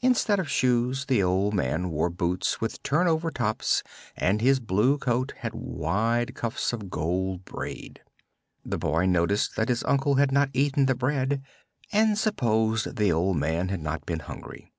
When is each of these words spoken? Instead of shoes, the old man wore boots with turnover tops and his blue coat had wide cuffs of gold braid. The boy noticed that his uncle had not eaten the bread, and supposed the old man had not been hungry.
Instead 0.00 0.40
of 0.40 0.50
shoes, 0.50 1.04
the 1.06 1.22
old 1.22 1.54
man 1.54 1.90
wore 1.92 2.10
boots 2.10 2.60
with 2.60 2.82
turnover 2.82 3.30
tops 3.30 3.84
and 4.16 4.40
his 4.40 4.58
blue 4.58 4.98
coat 4.98 5.32
had 5.36 5.54
wide 5.54 6.34
cuffs 6.34 6.72
of 6.72 6.90
gold 6.90 7.44
braid. 7.44 8.02
The 8.64 8.78
boy 8.78 9.06
noticed 9.06 9.54
that 9.54 9.68
his 9.68 9.84
uncle 9.84 10.16
had 10.16 10.32
not 10.32 10.50
eaten 10.54 10.86
the 10.86 10.96
bread, 10.96 11.44
and 11.92 12.18
supposed 12.18 12.96
the 12.96 13.12
old 13.12 13.36
man 13.36 13.68
had 13.68 13.78
not 13.80 14.04
been 14.04 14.18
hungry. 14.18 14.72